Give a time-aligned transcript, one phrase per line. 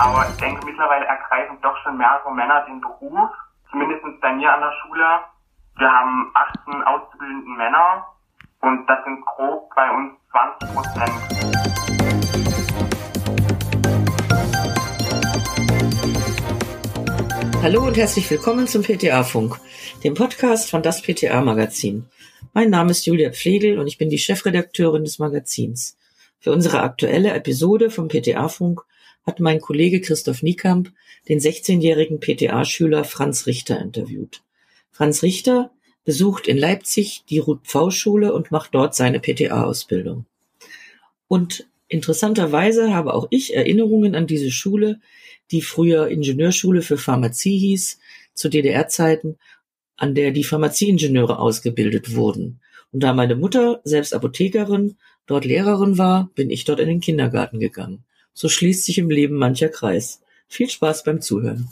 [0.00, 3.30] Aber ich denke, mittlerweile ergreifen doch schon mehrere Männer den Beruf,
[3.68, 5.04] zumindest bei mir an der Schule.
[5.76, 8.06] Wir haben 18 auszubildenden Männer
[8.60, 11.10] und das sind grob bei uns 20 Prozent.
[17.60, 19.56] Hallo und herzlich willkommen zum PTA-Funk,
[20.04, 22.08] dem Podcast von das PTA-Magazin.
[22.54, 25.98] Mein Name ist Julia Pflegel und ich bin die Chefredakteurin des Magazins.
[26.38, 28.84] Für unsere aktuelle Episode vom PTA-Funk
[29.28, 30.90] hat mein Kollege Christoph Niekamp
[31.28, 34.42] den 16-jährigen PTA-Schüler Franz Richter interviewt.
[34.90, 35.70] Franz Richter
[36.06, 40.24] besucht in Leipzig die Ruth-Pfau-Schule und macht dort seine PTA-Ausbildung.
[41.28, 44.98] Und interessanterweise habe auch ich Erinnerungen an diese Schule,
[45.50, 47.98] die früher Ingenieurschule für Pharmazie hieß,
[48.32, 49.36] zu DDR-Zeiten,
[49.98, 52.60] an der die Pharmazieingenieure ausgebildet wurden.
[52.92, 57.60] Und da meine Mutter, selbst Apothekerin, dort Lehrerin war, bin ich dort in den Kindergarten
[57.60, 58.04] gegangen.
[58.40, 60.22] So schließt sich im Leben mancher Kreis.
[60.46, 61.70] Viel Spaß beim Zuhören.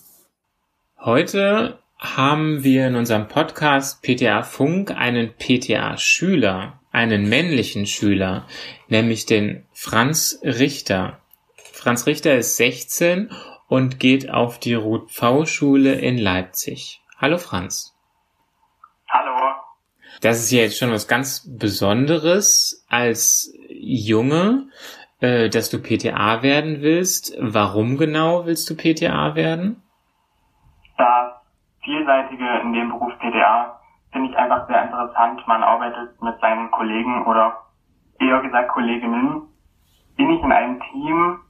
[0.98, 8.48] Heute haben wir in unserem Podcast PTA Funk einen PTA-Schüler, einen männlichen Schüler,
[8.88, 11.20] nämlich den Franz Richter.
[11.72, 13.30] Franz Richter ist 16
[13.68, 17.00] und geht auf die Ruth V Schule in Leipzig.
[17.16, 17.94] Hallo Franz.
[19.08, 19.54] Hallo.
[20.20, 24.66] Das ist ja jetzt schon was ganz Besonderes als Junge,
[25.20, 27.36] äh, dass du PTA werden willst.
[27.40, 29.82] Warum genau willst du PTA werden?
[30.98, 31.32] Das
[31.82, 33.80] Vielseitige in dem Beruf PTA
[34.12, 35.46] finde ich einfach sehr interessant.
[35.46, 37.56] Man arbeitet mit seinen Kollegen oder
[38.18, 39.42] eher gesagt Kolleginnen.
[40.16, 41.40] Bin ich in einem Team.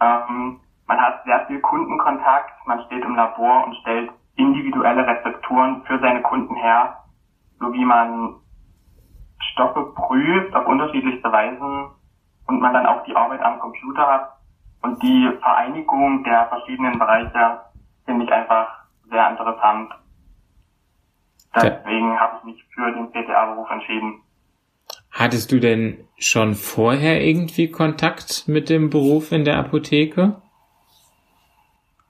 [0.00, 2.66] Ähm, man hat sehr viel Kundenkontakt.
[2.66, 6.98] Man steht im Labor und stellt individuelle Rezepturen für seine Kunden her
[7.58, 8.36] sowie man
[9.52, 11.90] Stoffe prüft auf unterschiedlichste Weisen
[12.46, 14.28] und man dann auch die Arbeit am Computer hat.
[14.82, 17.60] Und die Vereinigung der verschiedenen Bereiche
[18.04, 18.68] finde ich einfach
[19.08, 19.92] sehr interessant.
[21.54, 24.22] Deswegen habe ich mich für den PTA-Beruf entschieden.
[25.10, 30.40] Hattest du denn schon vorher irgendwie Kontakt mit dem Beruf in der Apotheke?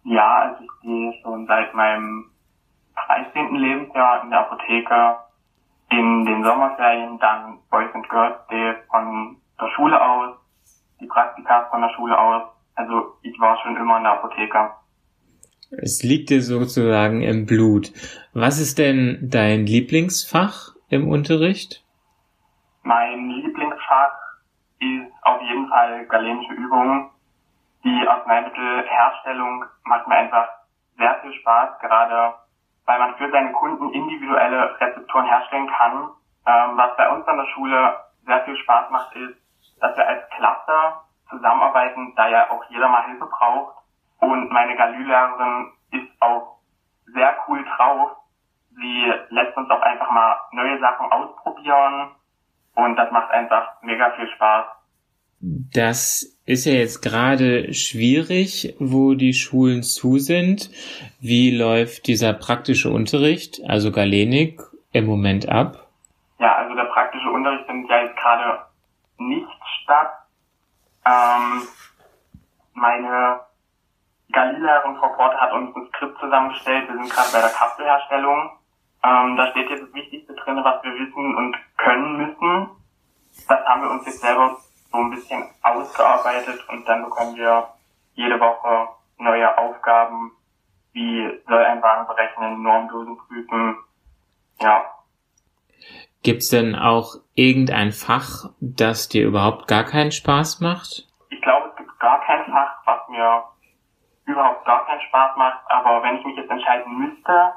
[0.05, 2.31] Ja, also ich gehe schon seit meinem
[3.07, 3.55] 13.
[3.57, 5.17] Lebensjahr in der Apotheke
[5.91, 10.37] in den Sommerferien dann Boys and Girls Day von der Schule aus,
[11.01, 12.43] die Praktika von der Schule aus.
[12.75, 14.71] Also ich war schon immer in der Apotheke.
[15.71, 17.93] Es liegt dir sozusagen im Blut.
[18.35, 21.83] Was ist denn dein Lieblingsfach im Unterricht?
[22.83, 24.13] Mein Lieblingsfach
[24.81, 27.09] ist auf jeden Fall galenische Übungen.
[27.85, 30.49] Die Arzneimittelherstellung macht mir einfach
[30.99, 32.35] sehr viel Spaß, gerade
[32.85, 36.11] weil man für seine Kunden individuelle Rezepturen herstellen kann.
[36.45, 37.97] Ähm, was bei uns an der Schule
[38.27, 39.42] sehr viel Spaß macht, ist,
[39.83, 40.95] dass wir als Klasse
[41.29, 43.77] zusammenarbeiten, da ja auch jeder mal Hilfe braucht.
[44.21, 46.59] Und meine Galü-Lehrerin ist auch
[47.13, 48.13] sehr cool drauf.
[48.77, 52.13] Sie lässt uns auch einfach mal neue Sachen ausprobieren
[52.75, 54.67] und das macht einfach mega viel Spaß.
[55.41, 60.71] Das ist ja jetzt gerade schwierig, wo die Schulen zu sind.
[61.21, 64.61] Wie läuft dieser praktische Unterricht, also Galenik,
[64.93, 65.89] im Moment ab?
[66.39, 68.72] Ja, also der praktische Unterricht findet ja jetzt gerade
[69.29, 69.49] nicht
[69.83, 70.13] statt.
[71.05, 71.69] Ähm,
[72.75, 73.41] meine
[74.31, 76.89] Galilehrerin Frau Porte hat uns ein Skript zusammengestellt.
[76.89, 78.59] Wir sind gerade bei der Kapselherstellung.
[79.05, 82.71] Ähm, da steht jetzt das Wichtigste drin, was wir wissen und können müssen.
[83.49, 84.57] Das haben wir uns jetzt selber
[84.91, 87.69] so ein bisschen ausgearbeitet und dann bekommen wir
[88.15, 88.89] jede Woche
[89.19, 90.33] neue Aufgaben,
[90.93, 93.77] wie soll ein Wagen berechnen, Normdosen prüfen,
[94.61, 94.92] ja.
[96.23, 101.09] Gibt's denn auch irgendein Fach, das dir überhaupt gar keinen Spaß macht?
[101.31, 103.43] Ich glaube, es gibt gar kein Fach, was mir
[104.27, 107.53] überhaupt gar keinen Spaß macht, aber wenn ich mich jetzt entscheiden müsste,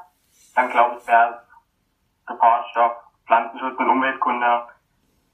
[0.55, 2.93] dann glaube ich, wäre es Gefahrstoff,
[3.27, 4.67] Pflanzenschutz und Umweltkunde,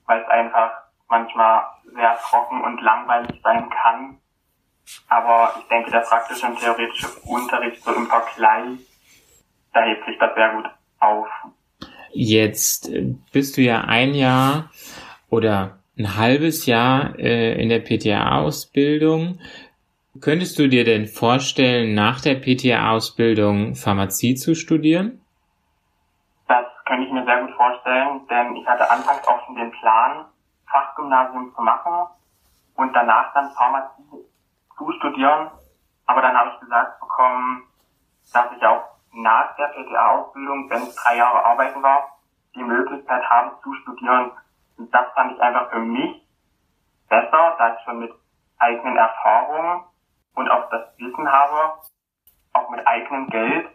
[0.08, 0.72] weil es einfach
[1.08, 4.18] manchmal sehr trocken und langweilig sein kann.
[5.08, 8.80] Aber ich denke, der praktische und theoretische Unterricht so im Vergleich,
[9.74, 10.70] da hebt sich das sehr gut
[11.00, 11.28] auf.
[12.14, 14.70] Jetzt äh, bist du ja ein Jahr
[15.30, 19.40] oder ein halbes Jahr äh, in der PTA-Ausbildung.
[20.20, 25.22] Könntest du dir denn vorstellen, nach der PTA-Ausbildung Pharmazie zu studieren?
[26.48, 30.26] Das könnte ich mir sehr gut vorstellen, denn ich hatte anfangs auch schon den Plan,
[30.70, 32.08] Fachgymnasium zu machen
[32.76, 34.26] und danach dann Pharmazie
[34.78, 35.50] zu studieren.
[36.08, 37.64] Aber dann habe ich gesagt bekommen,
[38.34, 42.20] dass ich auch nach der PTA-Ausbildung, wenn ich drei Jahre arbeiten war,
[42.56, 44.32] die Möglichkeit habe zu studieren.
[44.78, 46.22] Und das fand ich einfach für mich
[47.10, 48.12] besser, da ich schon mit
[48.58, 49.84] eigenen Erfahrungen
[50.36, 51.82] und auch das Wissen habe,
[52.54, 53.68] auch mit eigenem Geld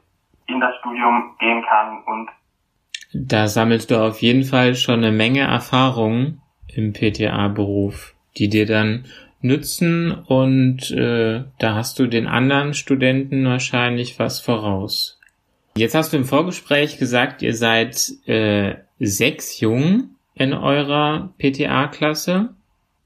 [0.46, 2.30] in das Studium gehen kann und
[3.12, 9.06] da sammelst du auf jeden Fall schon eine Menge Erfahrung im PTA-Beruf, die dir dann
[9.40, 15.15] nützen und äh, da hast du den anderen Studenten wahrscheinlich was voraus.
[15.76, 22.54] Jetzt hast du im Vorgespräch gesagt, ihr seid äh, sechs Jungen in eurer PTA-Klasse,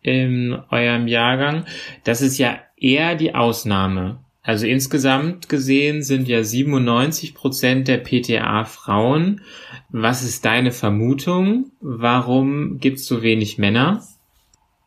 [0.03, 1.65] in eurem Jahrgang.
[2.05, 4.21] Das ist ja eher die Ausnahme.
[4.45, 9.41] Also insgesamt gesehen sind ja 97 Prozent der PTA Frauen.
[9.89, 11.73] Was ist deine Vermutung?
[11.81, 14.01] Warum gibt es so wenig Männer?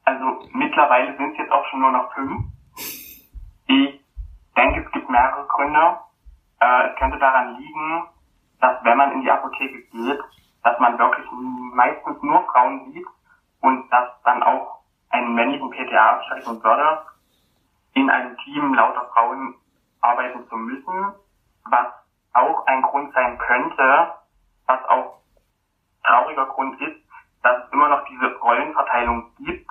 [0.05, 2.45] Also mittlerweile sind es jetzt auch schon nur noch fünf.
[3.67, 3.99] Ich
[4.55, 5.97] denke, es gibt mehrere Gründe.
[6.63, 8.07] Äh, es könnte daran liegen,
[8.61, 10.19] dass wenn man in die Apotheke geht,
[10.63, 11.25] dass man wirklich
[11.73, 13.05] meistens nur Frauen sieht
[13.61, 14.79] und dass dann auch
[15.09, 17.05] einen männlichen PTA abschrecken würde,
[17.93, 19.55] in einem Team lauter Frauen
[19.99, 21.13] arbeiten zu müssen,
[21.69, 21.87] was
[22.33, 24.13] auch ein Grund sein könnte,
[24.65, 25.19] was auch
[26.05, 26.97] trauriger Grund ist,
[27.41, 29.69] dass es immer noch diese Rollenverteilung gibt,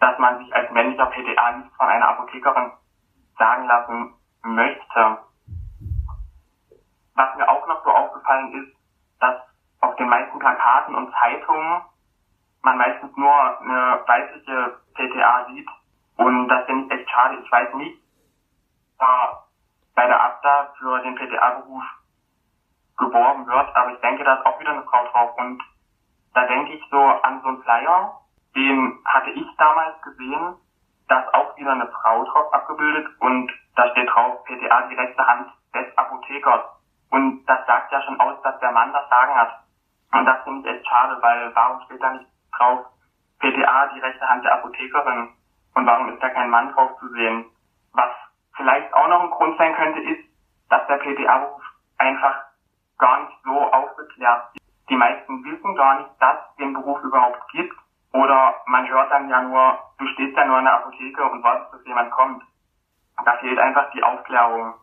[0.00, 2.72] dass man sich als männlicher PTA nicht von einer Apothekerin
[3.38, 5.25] sagen lassen möchte.
[7.16, 8.76] Was mir auch noch so aufgefallen ist,
[9.20, 9.36] dass
[9.80, 11.82] auf den meisten Plakaten und Zeitungen
[12.62, 15.68] man meistens nur eine weibliche PTA sieht.
[16.16, 17.36] Und das finde ich echt schade.
[17.36, 18.02] Ich weiß nicht,
[18.98, 19.44] da
[19.94, 21.84] bei der ABDA für den PTA-Beruf
[22.98, 25.36] geworben wird, aber ich denke, da ist auch wieder eine Frau drauf.
[25.38, 25.62] Und
[26.34, 28.20] da denke ich so an so einen Flyer,
[28.54, 30.56] den hatte ich damals gesehen,
[31.08, 35.26] da ist auch wieder eine Frau drauf abgebildet und da steht drauf PTA die rechte
[35.26, 36.75] Hand des Apothekers.
[37.16, 39.60] Und das sagt ja schon aus, dass der Mann das Sagen hat.
[40.12, 42.84] Und das finde ich echt schade, weil warum steht da nicht drauf
[43.38, 45.30] PTA die rechte Hand der Apothekerin?
[45.74, 47.46] Und warum ist da kein Mann drauf zu sehen?
[47.94, 48.10] Was
[48.54, 50.28] vielleicht auch noch ein Grund sein könnte, ist,
[50.68, 51.62] dass der PTA-Beruf
[51.96, 52.42] einfach
[52.98, 54.90] gar nicht so aufgeklärt ist.
[54.90, 57.78] Die meisten wissen gar nicht, dass es den Beruf überhaupt gibt.
[58.12, 61.72] Oder man hört dann ja nur, du stehst ja nur in der Apotheke und wartest,
[61.72, 62.42] bis jemand kommt.
[63.24, 64.74] Da fehlt einfach die Aufklärung.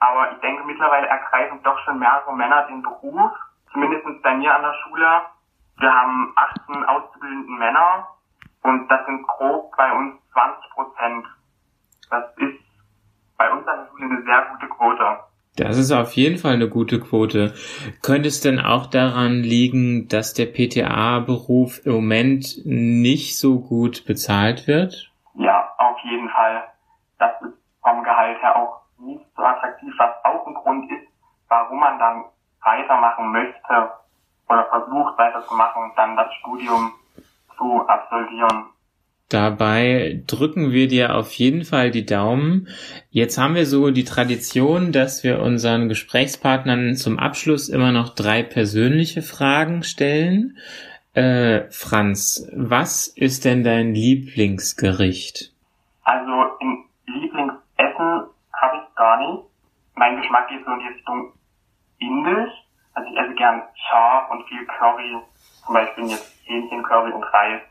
[0.00, 3.32] Aber ich denke, mittlerweile ergreifen doch schon mehrere Männer den Beruf.
[3.72, 5.22] Zumindest bei mir an der Schule.
[5.78, 8.08] Wir haben 18 auszubildenden Männer
[8.62, 11.26] und das sind grob bei uns 20 Prozent.
[12.10, 12.58] Das ist
[13.36, 15.18] bei uns an der Schule eine sehr gute Quote.
[15.56, 17.52] Das ist auf jeden Fall eine gute Quote.
[18.02, 24.68] Könnte es denn auch daran liegen, dass der PTA-Beruf im Moment nicht so gut bezahlt
[24.68, 25.10] wird?
[25.34, 26.64] Ja, auf jeden Fall.
[27.18, 31.08] Das ist vom Gehalt her auch nicht so attraktiv, was auch ein Grund ist,
[31.48, 32.24] warum man dann
[32.62, 33.92] weitermachen möchte
[34.48, 36.92] oder versucht weiterzumachen und dann das Studium
[37.56, 38.66] zu absolvieren.
[39.28, 42.68] Dabei drücken wir dir auf jeden Fall die Daumen.
[43.10, 48.42] Jetzt haben wir so die Tradition, dass wir unseren Gesprächspartnern zum Abschluss immer noch drei
[48.42, 50.56] persönliche Fragen stellen.
[51.12, 55.52] Äh, Franz, was ist denn dein Lieblingsgericht?
[56.04, 56.87] Also ich
[58.98, 59.44] gar nicht.
[59.94, 61.32] Mein Geschmack geht so in die Richtung
[61.98, 62.52] indisch.
[62.92, 65.16] Also ich esse gern scharf und viel Curry.
[65.64, 67.62] Zum Beispiel jetzt Hähnchencurry und Reis.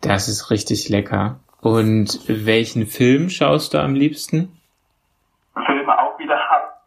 [0.00, 1.40] Das ist richtig lecker.
[1.60, 4.60] Und welchen Film schaust du am liebsten?
[5.66, 6.38] Filme auch wieder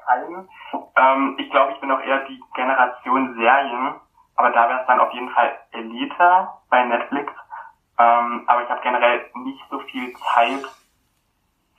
[0.05, 0.50] keinen.
[0.98, 3.95] Ähm, ich glaube, ich bin auch eher die Generation Serien,
[4.36, 7.31] aber da wäre es dann auf jeden Fall Elite bei Netflix.
[7.98, 10.65] Ähm, aber ich habe generell nicht so viel Zeit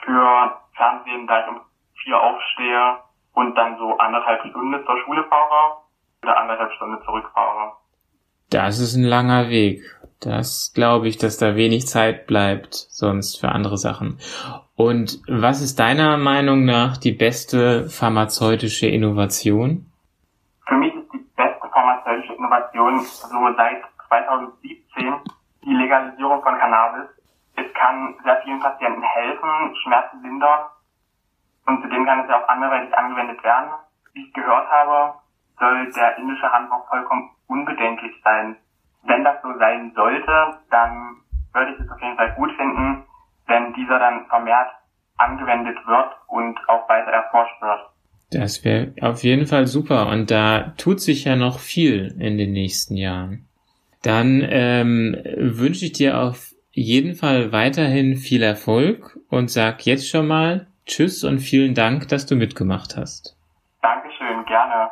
[0.05, 1.61] für Fernsehen, da ich um
[2.03, 2.99] vier aufstehe
[3.33, 5.79] und dann so anderthalb Stunden zur Schule fahre
[6.23, 7.73] oder anderthalb Stunden zurückfahre.
[8.51, 9.83] Das ist ein langer Weg.
[10.21, 14.19] Das glaube ich, dass da wenig Zeit bleibt sonst für andere Sachen.
[14.77, 19.87] Und was ist deiner Meinung nach die beste pharmazeutische Innovation?
[20.67, 25.15] Für mich ist die beste pharmazeutische Innovation so seit 2017
[25.65, 27.09] die Legalisierung von Cannabis.
[27.57, 30.67] Es kann sehr vielen Patienten helfen, Schmerzen lindern
[31.67, 33.71] und zudem kann es ja auch anderweitig angewendet werden.
[34.13, 35.19] Wie ich gehört habe,
[35.59, 38.57] soll der indische Handbuch vollkommen unbedenklich sein
[39.09, 41.17] wenn das so sein sollte, dann
[41.53, 43.05] würde ich es auf jeden Fall gut finden,
[43.47, 44.69] wenn dieser dann vermehrt
[45.17, 47.81] angewendet wird und auch weiter erforscht wird.
[48.31, 52.53] Das wäre auf jeden Fall super und da tut sich ja noch viel in den
[52.53, 53.47] nächsten Jahren.
[54.03, 60.27] Dann ähm, wünsche ich dir auf jeden Fall weiterhin viel Erfolg und sag jetzt schon
[60.27, 63.37] mal Tschüss und vielen Dank, dass du mitgemacht hast.
[63.83, 64.91] Dankeschön, gerne.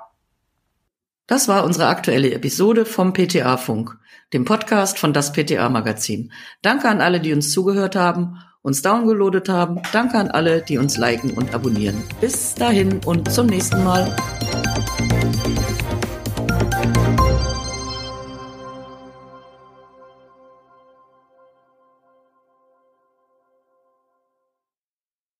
[1.26, 3.98] Das war unsere aktuelle Episode vom PTA Funk
[4.32, 6.32] dem Podcast von das PTA Magazin.
[6.60, 9.80] Danke an alle, die uns zugehört haben uns downgeloadet haben.
[9.92, 12.02] Danke an alle, die uns liken und abonnieren.
[12.20, 14.16] Bis dahin und zum nächsten Mal.